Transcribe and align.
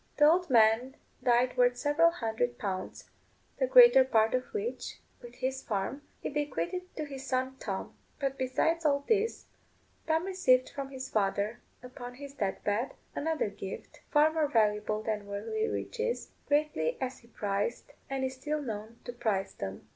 The 0.17 0.25
old 0.25 0.49
man 0.49 0.95
died 1.23 1.55
worth 1.57 1.77
several 1.77 2.09
hundred 2.09 2.57
pounds, 2.57 3.07
the 3.59 3.67
greater 3.67 4.03
part 4.03 4.33
of 4.33 4.45
which, 4.51 4.99
with 5.21 5.35
his 5.35 5.61
farm, 5.61 6.01
he 6.21 6.29
bequeathed 6.29 6.95
to 6.97 7.05
his 7.05 7.23
son 7.23 7.55
Tom. 7.59 7.93
But 8.19 8.35
besides 8.35 8.83
all 8.83 9.05
this, 9.07 9.45
Tom 10.07 10.25
received 10.25 10.69
from 10.71 10.89
his 10.89 11.07
father, 11.07 11.59
upon 11.83 12.15
his 12.15 12.33
death 12.33 12.63
bed, 12.63 12.95
another 13.15 13.51
gift, 13.51 14.01
far 14.09 14.33
more 14.33 14.47
valuable 14.47 15.03
than 15.03 15.27
worldly 15.27 15.67
riches, 15.67 16.31
greatly 16.47 16.97
as 16.99 17.19
he 17.19 17.27
prized 17.27 17.91
and 18.09 18.23
is 18.25 18.33
still 18.33 18.59
known 18.59 18.97
to 19.03 19.13
prize 19.13 19.53
them. 19.53 19.87